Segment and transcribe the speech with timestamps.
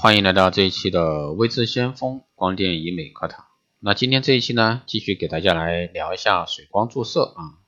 [0.00, 3.46] 欢迎来到这一期的微智先锋光电医美课堂。
[3.80, 7.58] 那今天这一期呢，继续给大家来聊一下水光注射啊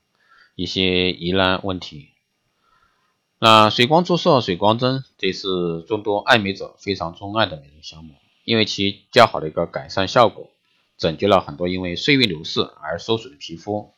[0.55, 2.11] 一些疑难问题。
[3.41, 8.15] 那水光注射、水光针，这是众多爱美者非常钟爱的美容项目，
[8.45, 10.51] 因为其较好的一个改善效果，
[10.97, 13.93] 拯救了很多因为岁月流逝而受损的皮肤。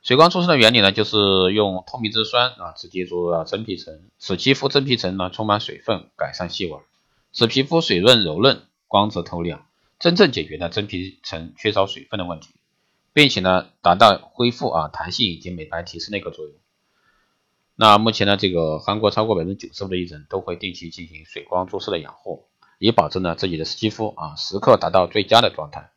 [0.00, 1.16] 水光注射的原理呢，就是
[1.52, 6.80] 用透明质酸啊直接注入到真皮层，使肌肤真皮层呢充满水分，改善细纹。
[7.32, 9.66] 使皮肤水润柔嫩、光泽透亮，
[9.98, 12.48] 真正解决了真皮层缺少水分的问题，
[13.12, 16.54] 并且呢，达到恢复啊弹性以及美白提升的一个作用。
[17.76, 22.46] 那目前呢，这个韩国超过百分之九十五的艺人都会定期进行水光注射的养护，
[22.78, 25.90] 以保证呢自己的肌肤啊时刻达到最佳的状态。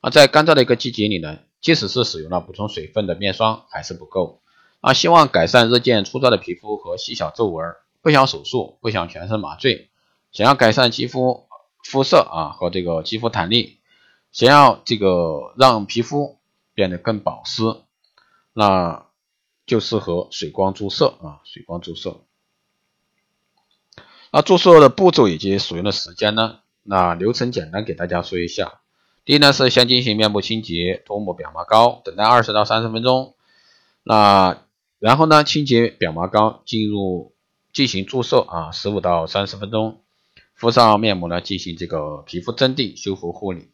[0.00, 4.40] 而，在干燥的一个季节里呢，即使是使用了补充水分的面霜还是不够。
[4.80, 9.89] 啊，希望改善日渐粗糙的皮肤和细小皱纹，不想手术，不想全身麻醉。
[10.32, 11.48] 想要改善肌肤
[11.84, 13.78] 肤色啊和这个肌肤弹力，
[14.32, 16.38] 想要这个让皮肤
[16.74, 17.62] 变得更保湿，
[18.52, 19.06] 那
[19.66, 22.20] 就适合水光注射啊，水光注射。
[24.32, 26.60] 那注射的步骤以及使用的时间呢？
[26.82, 28.80] 那流程简单给大家说一下。
[29.24, 33.34] 第一呢是先进行面部清洁，涂抹表麻膏，等待二十到三十分钟。
[34.04, 34.62] 那
[34.98, 37.34] 然后呢清洁表麻膏，进入
[37.72, 40.00] 进行注射啊，十五到三十分钟。
[40.60, 43.70] 敷上面膜呢，进行这个皮肤真地修复护理。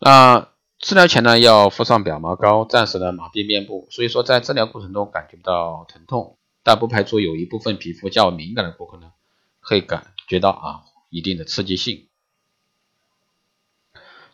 [0.00, 0.48] 那
[0.80, 3.86] 治疗前呢，要敷上表麻膏，暂时的麻痹面部。
[3.92, 9.12] 所以说，在治疗过程中感觉不到疼痛，但不排除有一部分皮肤较敏感的顾客呢，
[9.60, 12.08] 会感觉到啊一定的刺激性。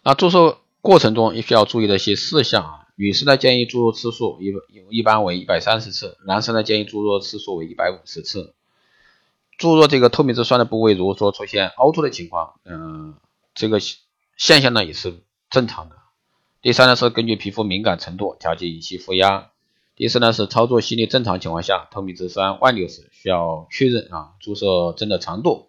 [0.02, 4.54] 那注射过程中也需要注意的一些事项啊，女士呢建议注入次数一
[4.88, 8.54] 一般为一百三十次，男生呢建议注入次数为一百五十次。
[9.56, 13.14] 注入这个透明质酸的部位，如果说出现凹凸的情况，嗯，
[13.54, 13.78] 这个
[14.36, 15.96] 现象呢也是正常的。
[16.60, 19.50] 第三呢是根据皮肤敏感程度调节仪器负压。
[19.96, 25.68] 第四呢是操作细腻正常情况下，透明质酸外流时需要确认啊注射针的长度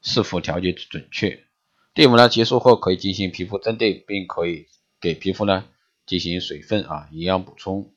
[0.00, 1.44] 是否调节准确。
[1.92, 4.68] 第五呢结束后可以进行皮肤针对，并可以
[5.00, 5.64] 给皮肤呢
[6.06, 7.90] 进行水分啊营养补充。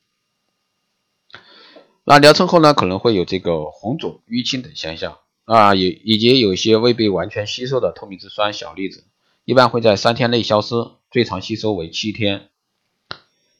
[2.03, 5.19] 那疗程后呢可能会有这个红肿、淤青等现象。
[5.47, 9.05] 啊，以以及有些未被完全吸收的透明质酸小粒子，
[9.45, 10.75] 一般会在三天内消失，
[11.09, 12.49] 最长吸收为七天。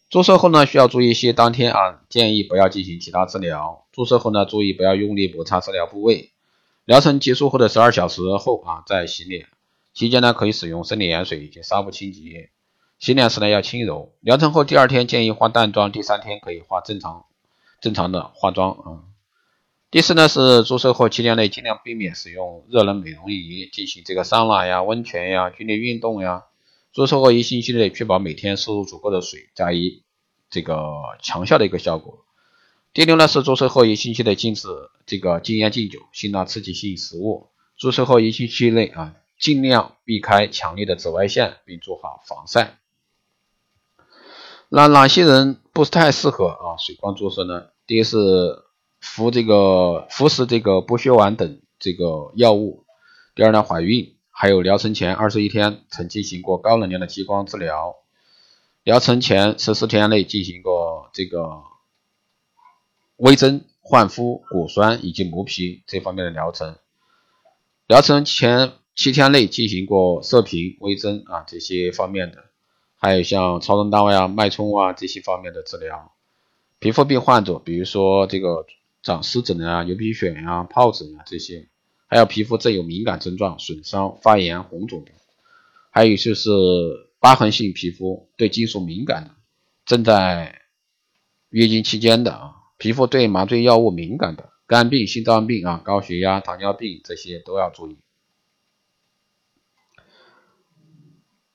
[0.10, 3.86] 注射后呢，需要注意一些，当天啊，建议不要进行其他治疗。
[3.94, 6.32] 注射后呢，注意不要用力摩擦治疗部位。
[6.84, 9.48] 疗程结束后的十二小时后啊，再洗脸，
[9.94, 12.50] 期间呢，可以使用生理盐水以及纱布清洁。
[13.00, 14.12] 洗脸时呢，要轻柔。
[14.20, 17.24] 疗程后第二天建议化淡妆，第三天可以化正常
[17.80, 19.08] 正常的化妆啊。
[19.90, 26.44] 第四呢是注射后七天内尽量避免使用热能美容仪进行这个桑拿呀、温泉呀、剧烈运动呀。
[26.92, 30.04] 注射后一星期内确保每天摄入足够的水，加以
[30.50, 30.78] 这个
[31.22, 32.26] 强效的一个效果。
[32.92, 34.68] 第六呢是注射后一星期内禁止
[35.06, 37.48] 这个禁烟禁酒、辛辣刺激性食物。
[37.78, 42.78] 注射后一星期内啊尽量避开强烈的紫外线，并做好防晒。
[44.68, 47.68] 那哪些人不太适合啊水光注射呢？
[47.86, 48.67] 第一是。
[49.00, 52.86] 服这个服食这个不血丸等这个药物。
[53.36, 57.96] 第二呢，怀孕，还有疗程前二十一天曾进行过高能量的激光治疗，
[58.84, 61.62] 疗程前十四天内进行过这个
[63.18, 66.76] 微针、焕肤、果酸以及磨皮这方面的疗程，
[67.86, 72.46] 疗程前七天内进行过射频、微针啊这些方面的，
[72.96, 76.12] 还有像超声刀呀、脉冲啊这些方面的治疗。
[76.80, 78.66] 皮肤病患者，比如说这个。
[79.02, 81.68] 长湿疹啊、牛皮癣啊、疱疹啊这些，
[82.08, 85.06] 还有皮肤再有敏感症状、损伤、发炎、红肿，
[85.92, 86.50] 还有就是
[87.20, 89.32] 疤痕性皮肤、对金属敏感的、
[89.86, 90.62] 正在
[91.50, 97.98] 月经期间的啊、皮肤对麻醉药物敏感的、肝病、心脏病啊、高血压、糖尿病这些都要注意。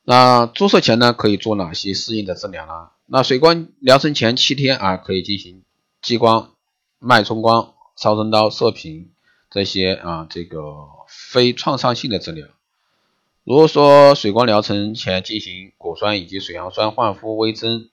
[0.04, 2.90] 那注射前呢，可以做哪些适应的治疗呢？
[3.06, 5.62] 那水光疗程前七天啊，可以进行
[6.00, 6.54] 激光。
[7.02, 9.10] 脉冲光、超声刀、射频
[9.50, 12.46] 这些啊，这个非创伤性的治疗。
[13.42, 17.90] 如果说水光疗程前进行果酸以及水杨酸焕肤、微针、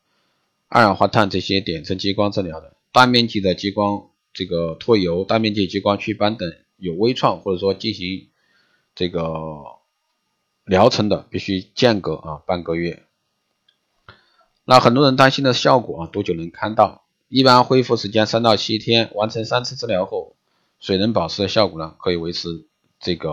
[0.67, 8.29] 二氧化碳这些点阵激光治疗的，大面积的激光这个脱油、大面积激光祛斑等有微创或者说进行
[8.94, 9.23] 这个
[10.65, 13.07] 疗程的，必须间隔啊半个月。
[14.65, 17.06] 那很多人担心的效果啊，多久能看到？
[17.30, 20.36] 一般恢复时间三到七天，完成三次治疗后，
[20.80, 22.66] 水能保湿的效果呢，可以维持
[23.00, 23.30] 这个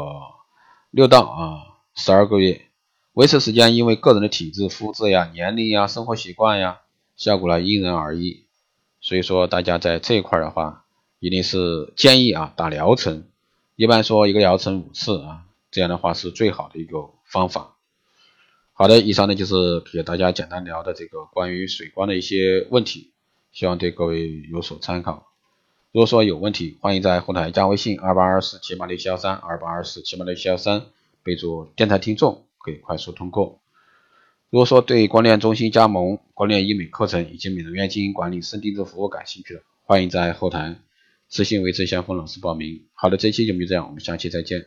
[0.91, 2.67] 六到啊十二个月，
[3.15, 6.83] 维持时间因为个人的体质、肤质呀、年龄呀、生活习惯呀，
[7.17, 8.45] 效果呢因人而异。
[9.01, 10.85] 所以说大家在这一块的话，
[11.19, 13.25] 一定是建议啊打疗程，
[13.77, 17.77] 一般说一个疗程五次啊，这样的话是最好的一个方法。
[18.75, 23.13] 好的，以上呢就是给大家简单聊的这个关于水光的一些问题，
[23.57, 25.29] 希望对各位有所参考。
[25.91, 30.83] 如果说有问题，欢迎在后台加微信二八二四七八六七幺三二八二四七八六七幺三，
[31.23, 33.63] 备注电台听众，可以快速通过。
[34.51, 40.77] 如果说对光电中心加盟、光电医美课程以及美容院经营管理、深定制服务感兴趣的，欢迎在后台
[41.31, 42.85] 私信维持先锋老师报名。
[42.93, 44.67] 好的，这期节目就这样，我们下期再见。